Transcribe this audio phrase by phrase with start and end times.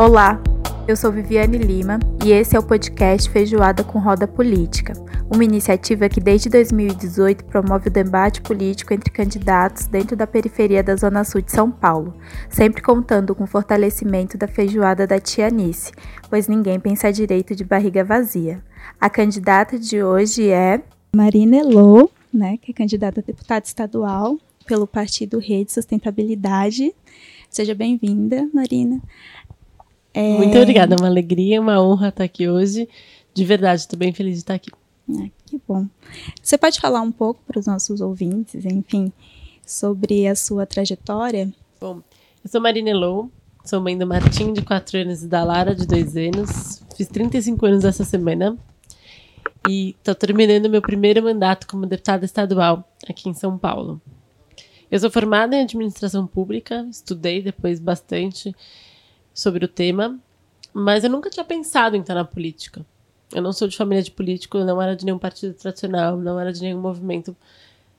[0.00, 0.42] Olá,
[0.88, 4.94] eu sou Viviane Lima e esse é o podcast Feijoada com Roda Política,
[5.30, 10.96] uma iniciativa que desde 2018 promove o debate político entre candidatos dentro da periferia da
[10.96, 12.16] Zona Sul de São Paulo,
[12.48, 15.92] sempre contando com o fortalecimento da feijoada da Tia Anice,
[16.30, 18.64] pois ninguém pensa direito de barriga vazia.
[18.98, 20.82] A candidata de hoje é
[21.14, 26.94] Marina Elô, né, que é candidata a deputada estadual pelo Partido Rede Sustentabilidade.
[27.50, 29.02] Seja bem-vinda, Marina.
[30.12, 30.36] É...
[30.36, 32.88] Muito obrigada, é uma alegria, uma honra estar aqui hoje.
[33.32, 34.70] De verdade, estou bem feliz de estar aqui.
[35.10, 35.86] Ah, que bom.
[36.42, 39.12] Você pode falar um pouco para os nossos ouvintes, enfim,
[39.64, 41.52] sobre a sua trajetória?
[41.80, 42.02] Bom,
[42.44, 43.30] eu sou Marina Elou,
[43.64, 46.82] sou mãe do Martim, de 4 anos, e da Lara, de 2 anos.
[46.96, 48.56] Fiz 35 anos essa semana
[49.68, 54.00] e estou terminando meu primeiro mandato como deputada estadual aqui em São Paulo.
[54.90, 58.54] Eu sou formada em administração pública, estudei depois bastante
[59.32, 60.18] sobre o tema,
[60.72, 62.84] mas eu nunca tinha pensado em estar na política.
[63.32, 66.52] Eu não sou de família de político, não era de nenhum partido tradicional, não era
[66.52, 67.36] de nenhum movimento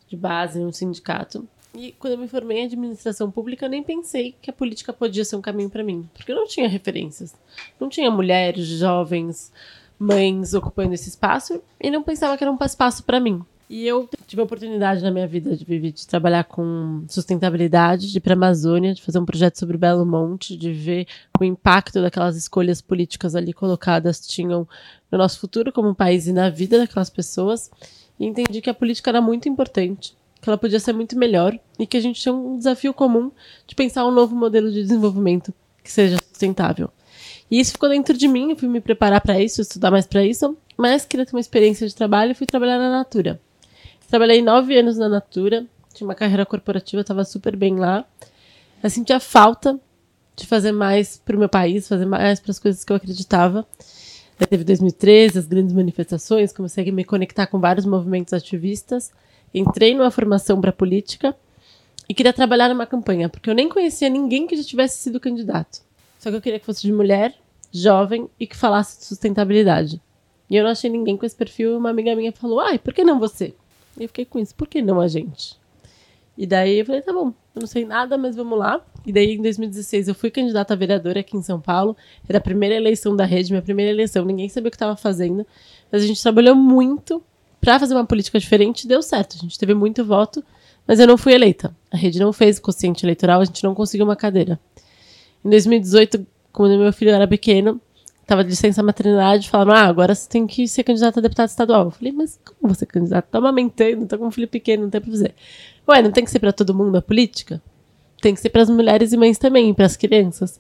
[0.07, 1.47] de base, nenhum sindicato.
[1.73, 5.23] E quando eu me formei em administração pública, eu nem pensei que a política podia
[5.23, 7.33] ser um caminho para mim, porque eu não tinha referências.
[7.79, 9.53] Não tinha mulheres, jovens,
[9.97, 13.41] mães ocupando esse espaço e não pensava que era um espaço para mim.
[13.73, 18.17] E eu tive a oportunidade na minha vida de, viver, de trabalhar com sustentabilidade, de
[18.17, 21.07] ir para a Amazônia, de fazer um projeto sobre Belo Monte, de ver
[21.39, 24.67] o impacto daquelas escolhas políticas ali colocadas tinham
[25.09, 27.71] no nosso futuro como país e na vida daquelas pessoas.
[28.19, 31.87] E entendi que a política era muito importante, que ela podia ser muito melhor e
[31.87, 33.31] que a gente tinha um desafio comum
[33.65, 36.89] de pensar um novo modelo de desenvolvimento que seja sustentável.
[37.49, 40.25] E isso ficou dentro de mim, eu fui me preparar para isso, estudar mais para
[40.25, 43.39] isso, mas queria ter uma experiência de trabalho e fui trabalhar na Natura.
[44.11, 48.05] Trabalhei nove anos na Natura, tinha uma carreira corporativa, estava super bem lá.
[48.83, 49.79] Eu sentia falta
[50.35, 53.65] de fazer mais para o meu país, fazer mais para as coisas que eu acreditava.
[54.49, 59.13] Teve 2013, as grandes manifestações, comecei a me conectar com vários movimentos ativistas.
[59.53, 61.33] Entrei numa formação para política
[62.09, 65.79] e queria trabalhar numa campanha, porque eu nem conhecia ninguém que já tivesse sido candidato.
[66.19, 67.33] Só que eu queria que fosse de mulher,
[67.71, 70.01] jovem e que falasse de sustentabilidade.
[70.49, 71.77] E eu não achei ninguém com esse perfil.
[71.77, 73.55] Uma amiga minha falou: ai, por que não você?
[73.99, 75.59] E fiquei com isso, por que não a gente?
[76.37, 78.83] E daí eu falei, tá bom, eu não sei nada, mas vamos lá.
[79.05, 81.95] E daí em 2016 eu fui candidata a vereadora aqui em São Paulo.
[82.27, 85.45] Era a primeira eleição da rede, minha primeira eleição, ninguém sabia o que estava fazendo.
[85.91, 87.21] Mas a gente trabalhou muito
[87.59, 89.35] para fazer uma política diferente e deu certo.
[89.35, 90.43] A gente teve muito voto,
[90.87, 91.75] mas eu não fui eleita.
[91.91, 94.59] A rede não fez consciente eleitoral, a gente não conseguiu uma cadeira.
[95.43, 97.79] Em 2018, quando meu filho era pequeno,
[98.25, 101.85] tava de licença maternidade, falaram: ah, agora você tem que ser candidato a deputado estadual.
[101.85, 103.27] Eu falei, mas como você é candidato?
[103.27, 105.35] Tá amamentando, tá com um filho pequeno, não tem pra fazer.
[105.87, 107.61] Ué, não tem que ser para todo mundo a política?
[108.21, 110.59] Tem que ser para as mulheres e mães também, para as crianças.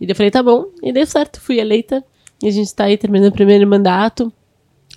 [0.00, 2.04] E eu falei, tá bom, e deu certo, fui eleita.
[2.42, 4.32] E a gente está aí terminando o primeiro mandato.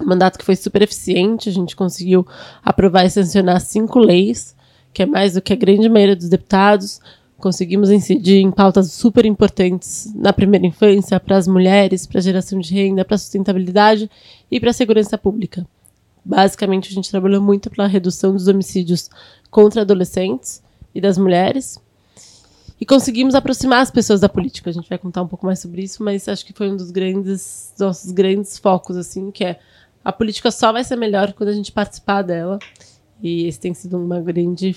[0.01, 2.25] Um mandato que foi super eficiente, a gente conseguiu
[2.63, 4.55] aprovar e sancionar cinco leis,
[4.93, 6.99] que é mais do que a grande maioria dos deputados.
[7.37, 12.59] Conseguimos incidir em pautas super importantes na primeira infância, para as mulheres, para a geração
[12.59, 14.09] de renda, para a sustentabilidade
[14.49, 15.65] e para a segurança pública.
[16.25, 19.09] Basicamente, a gente trabalhou muito pela redução dos homicídios
[19.51, 21.79] contra adolescentes e das mulheres.
[22.81, 24.69] E conseguimos aproximar as pessoas da política.
[24.69, 26.91] A gente vai contar um pouco mais sobre isso, mas acho que foi um dos
[26.91, 29.59] grandes nossos grandes focos assim, que é
[30.03, 32.57] a política só vai ser melhor quando a gente participar dela.
[33.21, 34.75] E esse tem sido uma grande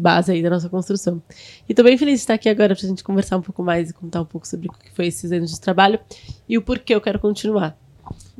[0.00, 1.22] base aí da nossa construção.
[1.68, 3.90] E tô bem feliz de estar aqui agora para a gente conversar um pouco mais
[3.90, 6.00] e contar um pouco sobre o que foi esses anos de trabalho
[6.48, 7.78] e o porquê eu quero continuar.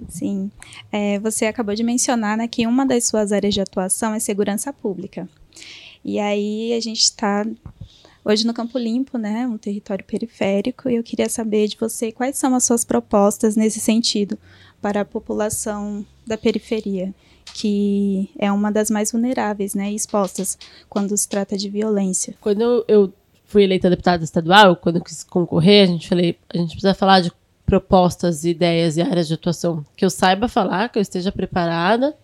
[0.09, 0.51] Sim.
[0.91, 4.73] É, você acabou de mencionar né, que uma das suas áreas de atuação é segurança
[4.73, 5.29] pública.
[6.05, 7.47] E aí a gente está
[8.25, 12.37] hoje no Campo Limpo, né, um território periférico, e eu queria saber de você quais
[12.37, 14.39] são as suas propostas nesse sentido
[14.81, 17.15] para a população da periferia
[17.55, 22.35] que é uma das mais vulneráveis, né, expostas quando se trata de violência.
[22.41, 23.13] Quando eu
[23.45, 27.21] fui eleita deputada estadual, quando eu quis concorrer, a gente falei, a gente precisa falar
[27.21, 27.33] de
[27.67, 32.17] propostas, ideias e áreas de atuação que eu saiba falar, que eu esteja preparada,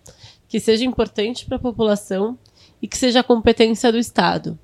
[0.47, 2.37] que seja importante para a população
[2.81, 4.57] e que seja competência do Estado.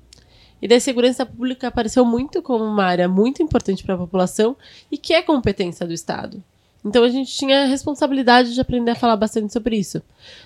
[0.60, 4.56] E da segurança pública apareceu muito como uma área muito importante para a população
[4.90, 6.42] e que é competência do Estado.
[6.84, 10.02] Então a gente tinha a responsabilidade de aprender a falar bastante sobre isso.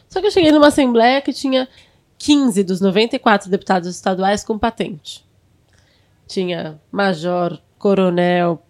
[0.09, 1.69] Só que eu cheguei numa assembleia que tinha
[2.19, 5.25] 15 dos 94 deputados estaduais com patente.
[6.27, 8.63] Tinha major, coronel,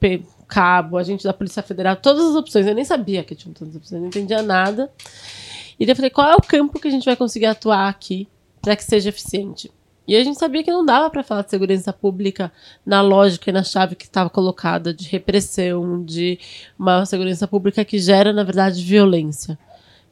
[0.47, 2.67] cabo, agente da Polícia Federal, todas as opções.
[2.67, 4.91] Eu nem sabia que tinha todas as opções, não entendia nada.
[5.79, 8.27] E daí eu falei, qual é o campo que a gente vai conseguir atuar aqui
[8.63, 9.71] para que seja eficiente?
[10.09, 12.51] E a gente sabia que não dava para falar de segurança pública
[12.85, 16.39] na lógica e na chave que estava colocada de repressão, de
[16.79, 19.59] uma segurança pública que gera, na verdade, violência.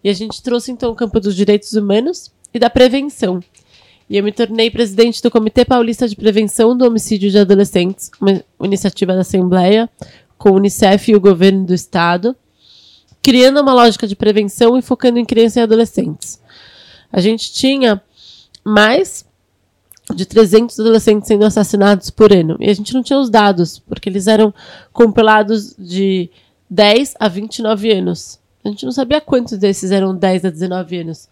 [0.05, 3.43] E a gente trouxe então o campo dos direitos humanos e da prevenção.
[4.09, 8.45] E eu me tornei presidente do Comitê Paulista de Prevenção do Homicídio de Adolescentes, uma
[8.63, 9.89] iniciativa da Assembleia,
[10.37, 12.37] com o Unicef e o governo do estado,
[13.23, 16.39] criando uma lógica de prevenção e focando em crianças e adolescentes.
[17.11, 18.01] A gente tinha
[18.63, 19.26] mais
[20.15, 22.57] de 300 adolescentes sendo assassinados por ano.
[22.61, 24.55] E a gente não tinha os dados, porque eles eram
[24.93, 26.31] compilados de
[26.71, 28.39] 10 a 29 anos.
[28.65, 31.29] A gente não sabia quantos desses eram 10 a 19 anos.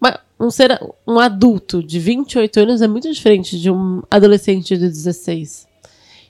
[0.00, 4.88] Mas um, ser, um adulto de 28 anos é muito diferente de um adolescente de
[4.88, 5.66] 16.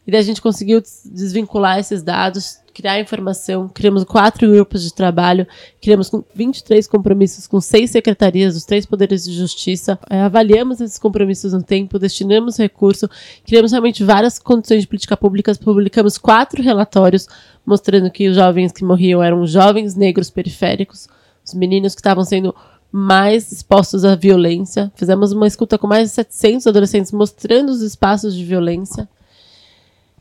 [0.07, 5.47] E daí a gente conseguiu desvincular esses dados, criar informação, criamos quatro grupos de trabalho,
[5.81, 11.55] criamos 23 compromissos com seis secretarias dos três poderes de justiça, é, avaliamos esses compromissos
[11.55, 13.09] no tempo, destinamos recurso,
[13.47, 17.27] criamos realmente várias condições de política pública, publicamos quatro relatórios
[17.65, 21.09] mostrando que os jovens que morriam eram jovens negros periféricos,
[21.43, 22.55] os meninos que estavam sendo
[22.93, 24.93] mais expostos à violência.
[24.95, 29.09] Fizemos uma escuta com mais de 700 adolescentes mostrando os espaços de violência.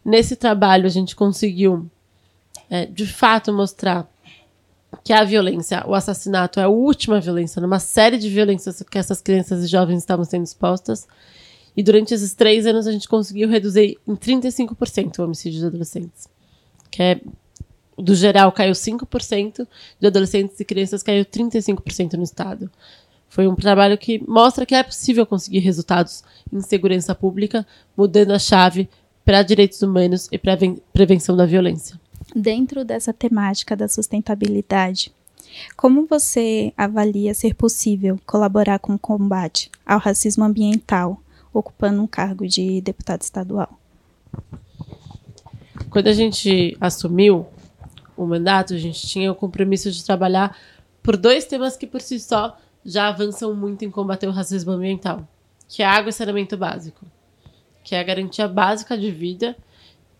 [0.05, 1.89] Nesse trabalho, a gente conseguiu,
[2.69, 4.09] é, de fato, mostrar
[5.03, 9.21] que a violência, o assassinato é a última violência, numa série de violências que essas
[9.21, 11.07] crianças e jovens estavam sendo expostas.
[11.75, 16.27] E durante esses três anos, a gente conseguiu reduzir em 35% o homicídio de adolescentes.
[16.89, 17.21] Que é,
[17.97, 19.67] do geral, caiu 5%,
[19.99, 22.71] de adolescentes e crianças caiu 35% no estado.
[23.27, 27.67] Foi um trabalho que mostra que é possível conseguir resultados em segurança pública,
[27.97, 28.89] mudando a chave
[29.25, 30.57] para direitos humanos e para
[30.93, 31.99] prevenção da violência.
[32.35, 35.13] Dentro dessa temática da sustentabilidade,
[35.77, 41.21] como você avalia ser possível colaborar com o combate ao racismo ambiental,
[41.53, 43.79] ocupando um cargo de deputado estadual?
[45.89, 47.47] Quando a gente assumiu
[48.17, 50.57] o mandato, a gente tinha o compromisso de trabalhar
[51.01, 55.25] por dois temas que por si só já avançam muito em combater o racismo ambiental,
[55.69, 57.05] que é água e saneamento básico
[57.85, 59.55] que é a garantia básica de vida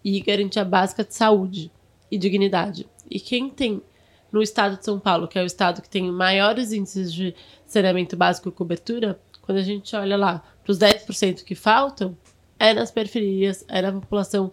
[0.03, 1.71] e garantia básica de saúde
[2.11, 2.87] e dignidade.
[3.09, 3.81] E quem tem
[4.31, 7.35] no estado de São Paulo, que é o estado que tem maiores índices de
[7.65, 12.17] saneamento básico e cobertura, quando a gente olha lá para os 10% que faltam,
[12.59, 14.51] é nas periferias, é na população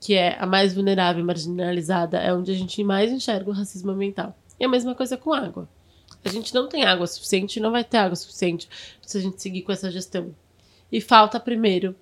[0.00, 3.90] que é a mais vulnerável e marginalizada, é onde a gente mais enxerga o racismo
[3.90, 4.36] ambiental.
[4.60, 5.68] E a mesma coisa com água.
[6.24, 8.68] A gente não tem água suficiente não vai ter água suficiente
[9.02, 10.34] se a gente seguir com essa gestão.
[10.90, 11.94] E falta primeiro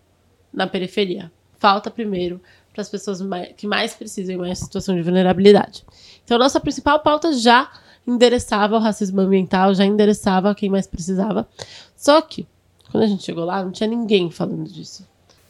[0.52, 1.30] na periferia.
[1.58, 2.40] Falta primeiro
[2.76, 5.82] para as pessoas mais, que mais precisam em uma situação de vulnerabilidade.
[6.22, 7.72] Então, nossa principal pauta já
[8.06, 11.48] endereçava o racismo ambiental, já endereçava quem mais precisava.
[11.96, 12.46] Só que,
[12.92, 15.08] quando a gente chegou lá, não tinha ninguém falando disso.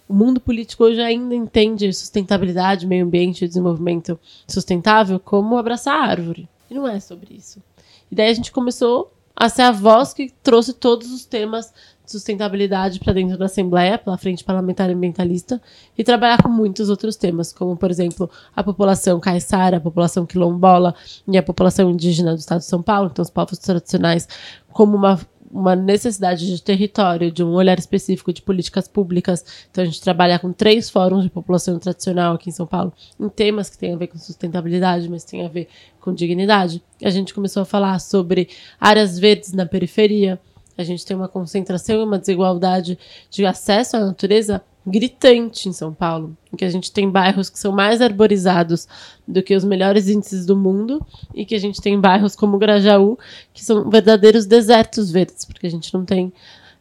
[0.08, 6.06] O mundo político hoje ainda entende sustentabilidade, meio ambiente e desenvolvimento sustentável como abraçar a
[6.06, 6.49] árvore.
[6.70, 7.61] E não é sobre isso.
[8.08, 11.75] E daí a gente começou a ser a voz que trouxe todos os temas
[12.06, 15.61] sustentabilidade para dentro da Assembleia, pela Frente Parlamentar Ambientalista,
[15.97, 20.94] e trabalhar com muitos outros temas, como, por exemplo, a população caiçara, a população quilombola
[21.26, 24.29] e a população indígena do Estado de São Paulo, então os povos tradicionais,
[24.73, 25.19] como uma
[25.50, 29.67] uma necessidade de território, de um olhar específico de políticas públicas.
[29.70, 33.28] Então, a gente trabalha com três fóruns de população tradicional aqui em São Paulo, em
[33.28, 35.69] temas que têm a ver com sustentabilidade, mas têm a ver
[36.00, 36.83] com dignidade.
[37.02, 38.49] A gente começou a falar sobre
[38.80, 40.40] áreas verdes na periferia,
[40.76, 42.99] a gente tem uma concentração e uma desigualdade
[43.30, 47.59] de acesso à natureza gritante em São Paulo, em que a gente tem bairros que
[47.59, 48.87] são mais arborizados
[49.26, 51.04] do que os melhores índices do mundo
[51.35, 53.18] e que a gente tem bairros como Grajaú
[53.52, 56.33] que são verdadeiros desertos verdes, porque a gente não tem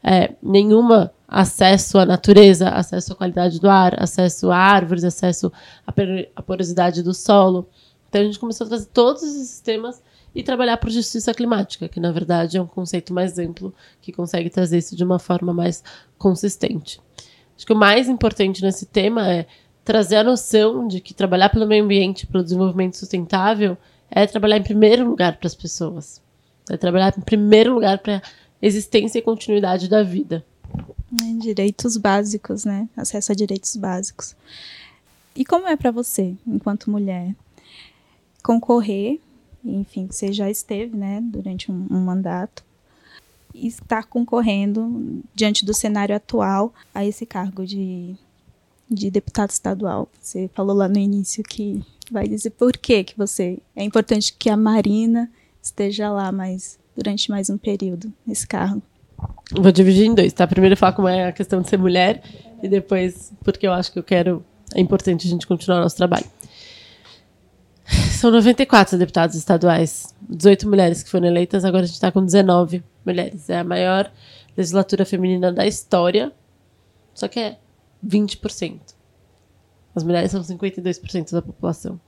[0.04, 5.52] é, nenhuma acesso à natureza, acesso à qualidade do ar, acesso a árvores, acesso
[6.36, 7.68] à porosidade do solo.
[8.08, 10.00] Então a gente começou a trazer todos esses temas
[10.36, 14.50] e trabalhar por justiça climática, que na verdade é um conceito mais amplo que consegue
[14.50, 15.82] trazer isso de uma forma mais
[16.18, 17.00] consistente.
[17.56, 19.48] Acho que o mais importante nesse tema é
[19.86, 23.78] trazer a noção de que trabalhar pelo meio ambiente, pelo desenvolvimento sustentável,
[24.12, 26.22] é trabalhar em primeiro lugar para as pessoas.
[26.70, 28.22] É trabalhar em primeiro lugar para a
[28.62, 30.44] existência e continuidade da vida.
[31.24, 32.90] É, direitos básicos, né?
[32.98, 34.36] Acesso a direitos básicos.
[35.36, 37.34] E como é para você, enquanto mulher,
[38.44, 39.20] concorrer
[39.66, 42.64] enfim, você já esteve, né, durante um, um mandato,
[43.54, 48.16] e estar concorrendo diante do cenário atual a esse cargo de,
[48.90, 50.10] de deputado estadual.
[50.22, 51.82] Você falou lá no início que
[52.12, 55.32] vai dizer por que que você é importante que a Marina
[55.62, 58.82] esteja lá mais durante mais um período nesse cargo.
[59.52, 60.46] Vou dividir em dois, tá?
[60.46, 62.22] Primeiro falar como é a questão de ser mulher
[62.62, 64.44] e depois porque eu acho que eu quero.
[64.74, 66.26] É importante a gente continuar nosso trabalho.
[68.16, 72.84] São 94 deputados estaduais, 18 mulheres que foram eleitas, agora a gente está com 19
[73.06, 73.50] mulheres.
[73.50, 74.10] É a maior
[74.56, 76.32] legislatura feminina da história,
[77.14, 77.58] só que é
[78.06, 78.80] 20%.
[79.94, 82.00] As mulheres são 52% da população.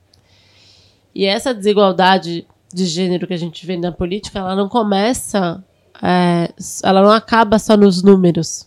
[1.14, 5.62] E essa desigualdade de gênero que a gente vê na política, ela não começa,
[6.02, 8.66] é, ela não acaba só nos números.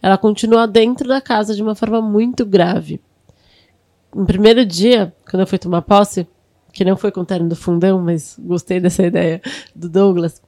[0.00, 3.00] Ela continua dentro da casa de uma forma muito grave.
[4.14, 6.26] No primeiro dia, quando eu fui tomar posse,
[6.72, 9.40] que não foi com o terno do fundão, mas gostei dessa ideia
[9.74, 10.42] do Douglas.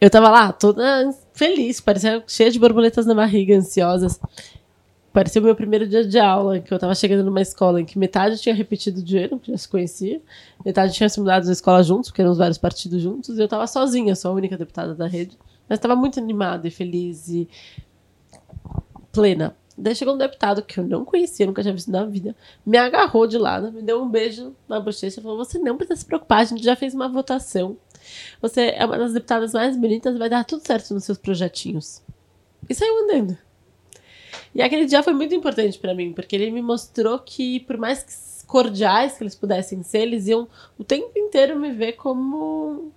[0.00, 4.20] Eu tava lá, toda feliz, parecia cheia de borboletas na barriga, ansiosas.
[5.12, 7.98] Parecia o meu primeiro dia de aula, que eu tava chegando numa escola em que
[7.98, 10.22] metade tinha repetido de ano, que já se conhecia,
[10.64, 13.46] metade tinha se mudado da escola juntos, porque eram os vários partidos juntos, e eu
[13.46, 15.38] tava sozinha, sou a única deputada da rede.
[15.68, 17.48] Mas tava muito animada e feliz e
[19.12, 19.54] plena.
[19.76, 23.26] Daí chegou um deputado que eu não conhecia, nunca tinha visto na vida, me agarrou
[23.26, 26.40] de lado, me deu um beijo na bochecha e falou: Você não precisa se preocupar,
[26.40, 27.76] a gente já fez uma votação.
[28.40, 32.02] Você é uma das deputadas mais bonitas, vai dar tudo certo nos seus projetinhos.
[32.68, 33.38] E saiu andando.
[34.54, 38.44] E aquele dia foi muito importante para mim, porque ele me mostrou que, por mais
[38.46, 40.46] cordiais que eles pudessem ser, eles iam
[40.78, 42.92] o tempo inteiro me ver como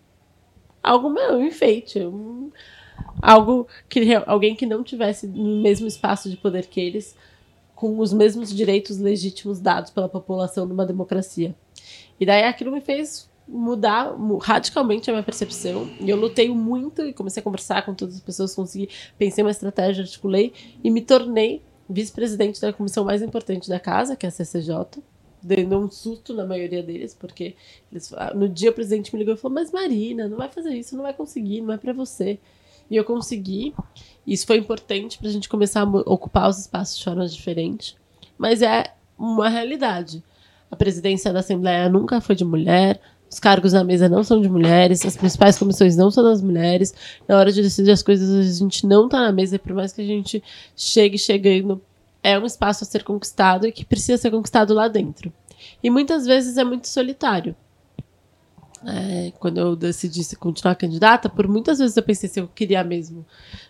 [0.84, 2.52] algo meu, um enfeite, um,
[3.22, 7.16] algo que alguém que não tivesse no mesmo espaço de poder que eles,
[7.76, 11.56] com os mesmos direitos legítimos dados pela população numa democracia.
[12.20, 15.90] E daí aquilo me fez mudar radicalmente a minha percepção.
[16.00, 19.52] E eu lutei muito e comecei a conversar com todas as pessoas, consegui, pensei uma
[19.52, 24.32] estratégia, articulei e me tornei vice-presidente da comissão mais importante da casa, que é a
[24.32, 25.04] CCJ.
[25.44, 27.56] Dando um susto na maioria deles, porque
[27.92, 30.96] eles, no dia o presidente me ligou e falou: Mas Marina, não vai fazer isso,
[30.96, 32.40] não vai conseguir, não é para você.
[32.90, 33.74] E eu consegui.
[34.26, 37.96] Isso foi importante para a gente começar a ocupar os espaços de forma diferente.
[38.38, 40.24] Mas é uma realidade.
[40.70, 43.00] A presidência da Assembleia nunca foi de mulher,
[43.30, 46.94] os cargos na mesa não são de mulheres, as principais comissões não são das mulheres.
[47.28, 49.94] Na hora de decidir as coisas, a gente não está na mesa, e por mais
[49.94, 50.44] que a gente
[50.76, 51.82] chegue chegando,
[52.24, 55.32] é um espaço a ser conquistado e que precisa ser conquistado lá dentro.
[55.84, 57.56] E muitas vezes é muito solitário
[58.88, 63.26] é, quando eu decidi continuar candidata, por muitas vezes eu pensei se eu queria mesmo.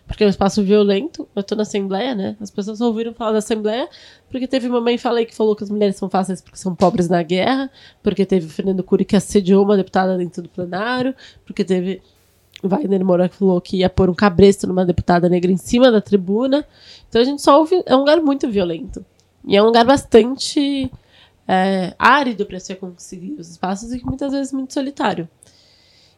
[0.06, 2.36] Porque é um espaço violento, eu tô na Assembleia, né?
[2.40, 3.88] As pessoas ouviram falar da Assembleia
[4.30, 7.08] porque teve uma mãe falei que falou que as mulheres são fáceis porque são pobres
[7.08, 7.70] na guerra,
[8.02, 12.02] porque teve o Fernando Cury que assediou uma deputada dentro do plenário, porque teve
[12.62, 15.90] o Wagner Moura que falou que ia pôr um cabresto numa deputada negra em cima
[15.90, 16.66] da tribuna.
[17.08, 17.82] Então a gente só ouve.
[17.86, 19.04] É um lugar muito violento.
[19.46, 20.90] E é um lugar bastante
[21.46, 25.28] é, árido para se conseguir os espaços e muitas vezes muito solitário.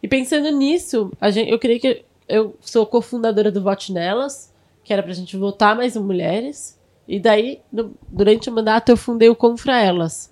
[0.03, 4.53] E pensando nisso, gente, eu creio que eu sou cofundadora do Vote Nelas,
[4.85, 6.79] que era para a gente votar mais em mulheres.
[7.07, 10.31] E daí, no, durante o mandato, eu fundei o Confra Elas.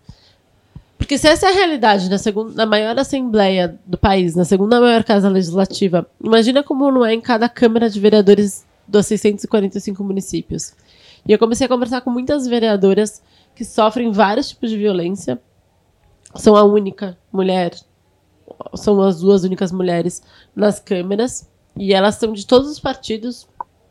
[0.98, 4.80] Porque se essa é a realidade na, segunda, na maior assembleia do país, na segunda
[4.80, 10.74] maior casa legislativa, imagina como não é em cada Câmara de Vereadores dos 645 municípios.
[11.26, 13.22] E eu comecei a conversar com muitas vereadoras
[13.56, 15.40] que sofrem vários tipos de violência.
[16.34, 17.74] São a única mulher,
[18.74, 20.22] são as duas únicas mulheres
[20.54, 21.50] nas câmeras.
[21.74, 23.48] E elas são de todos os partidos,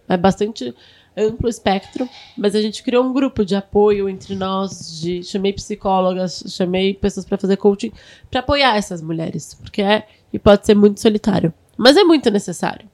[0.07, 0.73] é bastante
[1.17, 2.07] amplo espectro,
[2.37, 7.25] mas a gente criou um grupo de apoio entre nós, de chamei psicólogas, chamei pessoas
[7.25, 7.91] para fazer coaching,
[8.29, 12.89] para apoiar essas mulheres, porque é e pode ser muito solitário, mas é muito necessário.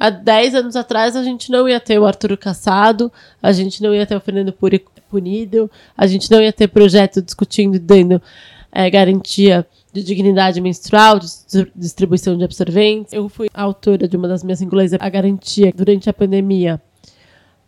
[0.00, 3.94] Há 10 anos atrás a gente não ia ter o Arthur Cassado, a gente não
[3.94, 4.54] ia ter o Fernando
[5.10, 8.22] punido, a gente não ia ter projeto discutindo e dando
[8.72, 11.26] é, garantia de dignidade menstrual, de
[11.76, 13.12] distribuição de absorventes.
[13.12, 16.80] Eu fui autora de uma das minhas singulares, a garantia durante a pandemia.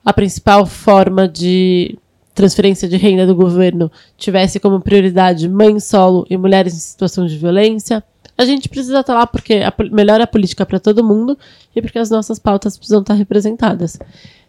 [0.03, 1.99] A principal forma de
[2.35, 7.37] transferência de renda do governo tivesse como prioridade mãe solo e mulheres em situação de
[7.37, 8.03] violência
[8.43, 11.39] a gente precisa estar lá porque a, melhora a política para todo mundo
[11.75, 13.99] e porque as nossas pautas precisam estar representadas.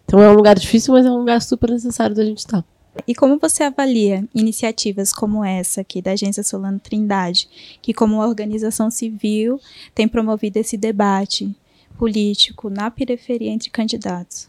[0.06, 2.64] Então é um lugar difícil, mas é um lugar super necessário da gente estar.
[3.08, 7.50] E como você avalia iniciativas como essa aqui da Agência Solano Trindade,
[7.82, 9.60] que como organização civil
[9.96, 11.56] tem promovido esse debate
[11.98, 14.48] político na periferia entre candidatos?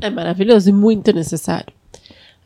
[0.00, 1.72] É maravilhoso e muito necessário.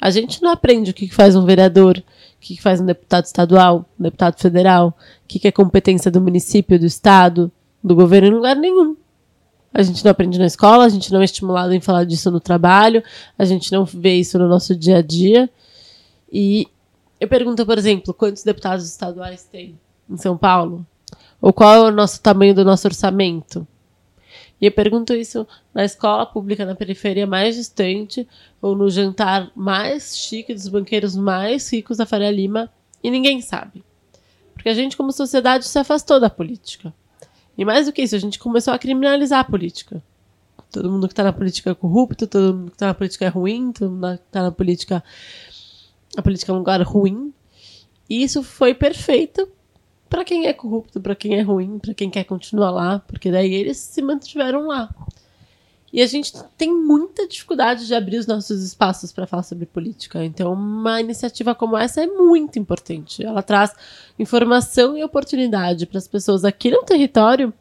[0.01, 2.03] A gente não aprende o que faz um vereador,
[2.45, 6.79] o que faz um deputado estadual, um deputado federal, o que é competência do município,
[6.79, 7.51] do estado,
[7.83, 8.95] do governo, em lugar nenhum.
[9.73, 12.39] A gente não aprende na escola, a gente não é estimulado em falar disso no
[12.39, 13.03] trabalho,
[13.39, 15.51] a gente não vê isso no nosso dia a dia.
[16.31, 16.69] E
[17.19, 20.87] eu pergunto, por exemplo, quantos deputados estaduais tem em São Paulo?
[21.41, 23.67] Ou qual é o nosso tamanho do nosso orçamento?
[24.61, 28.27] E eu pergunto isso na escola pública na periferia mais distante,
[28.63, 32.71] ou no jantar mais chique dos banqueiros mais ricos da Faria Lima,
[33.03, 33.85] e ninguém sabe.
[34.55, 36.95] Porque a gente, como sociedade, se afastou da política.
[37.59, 40.03] E mais do que isso, a gente começou a criminalizar a política.
[40.71, 43.29] Todo mundo que está na política é corrupto, todo mundo que está na política é
[43.29, 45.05] ruim, todo mundo que está na política.
[46.17, 47.33] A política é um lugar ruim.
[48.09, 49.49] E isso foi perfeito
[50.09, 53.53] para quem é corrupto, para quem é ruim, para quem quer continuar lá, porque daí
[53.53, 54.95] eles se mantiveram lá.
[55.93, 60.25] E a gente tem muita dificuldade de abrir os nossos espaços para falar sobre política.
[60.25, 63.25] Então, uma iniciativa como essa é muito importante.
[63.25, 63.73] Ela traz
[64.19, 67.55] informação e oportunidade para as pessoas aqui no território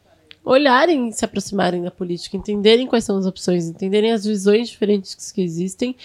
[0.44, 5.30] olharem e se aproximarem da política, entenderem quais são as opções, entenderem as visões diferentes
[5.32, 5.96] que existem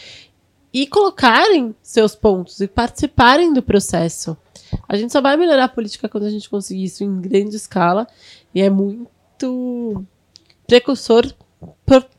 [0.73, 4.37] e colocarem seus pontos e participarem do processo.
[4.87, 8.07] A gente só vai melhorar a política quando a gente conseguir isso em grande escala
[8.53, 10.03] e é muito
[10.67, 11.25] precursor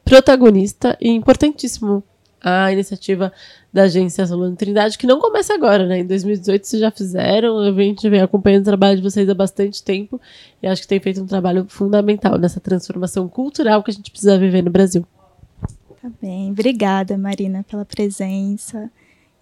[0.04, 2.02] protagonista e importantíssimo
[2.42, 3.33] a iniciativa
[3.73, 6.00] da agência Solano Trindade, que não começa agora, né?
[6.00, 9.83] Em 2018 vocês já fizeram, a gente vem acompanhando o trabalho de vocês há bastante
[9.83, 10.21] tempo
[10.62, 14.38] e acho que tem feito um trabalho fundamental nessa transformação cultural que a gente precisa
[14.38, 15.07] viver no Brasil.
[16.00, 18.90] Tá bem, obrigada Marina pela presença.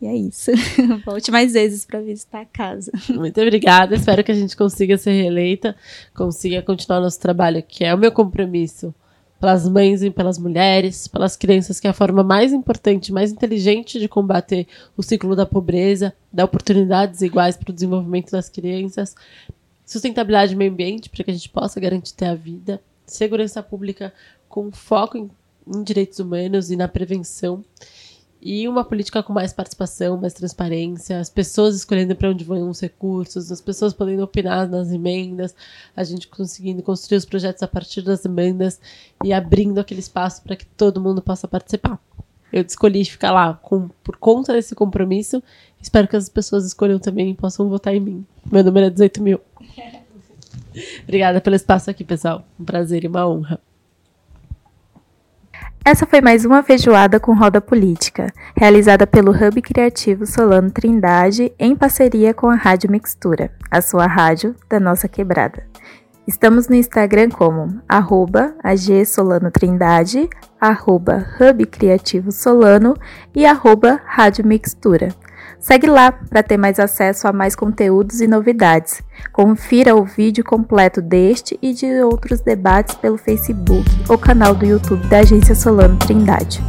[0.01, 0.51] E é isso.
[1.05, 2.93] Volte mais vezes para visitar a casa.
[3.11, 3.97] Muito obrigada.
[3.97, 5.75] Espero que a gente consiga ser reeleita,
[6.15, 8.95] consiga continuar nosso trabalho, que é o meu compromisso
[9.41, 13.99] pelas mães e pelas mulheres, pelas crianças, que é a forma mais importante, mais inteligente
[13.99, 19.15] de combater o ciclo da pobreza, dar oportunidades iguais para o desenvolvimento das crianças,
[19.87, 24.13] sustentabilidade do meio ambiente, para que a gente possa garantir ter a vida, segurança pública
[24.49, 25.31] com foco em,
[25.75, 27.65] em direitos humanos e na prevenção
[28.41, 32.81] e uma política com mais participação, mais transparência, as pessoas escolhendo para onde vão os
[32.81, 35.55] recursos, as pessoas podendo opinar nas emendas,
[35.97, 38.81] a gente conseguindo construir os projetos a partir das emendas
[39.25, 41.99] e abrindo aquele espaço para que todo mundo possa participar.
[42.53, 45.43] Eu escolhi ficar lá com, por conta desse compromisso.
[45.83, 48.27] Espero que as pessoas escolham também e possam votar em mim.
[48.51, 49.41] Meu número é 18 mil.
[51.03, 52.47] Obrigada pelo espaço aqui, pessoal.
[52.59, 53.61] Um prazer e uma honra.
[55.91, 61.75] Essa foi mais uma feijoada com roda política, realizada pelo Hub Criativo Solano Trindade em
[61.75, 65.65] parceria com a Rádio Mixtura, a sua rádio da nossa quebrada.
[66.27, 70.29] Estamos no Instagram como agsolanotrindade,
[70.61, 72.95] arroba Hub Criativo Solano
[73.35, 75.09] e arroba Rádio Mixtura.
[75.61, 79.03] Segue lá para ter mais acesso a mais conteúdos e novidades.
[79.33, 85.07] Confira o vídeo completo deste e de outros debates pelo Facebook ou canal do YouTube
[85.09, 86.63] da Agência Solano Trindade.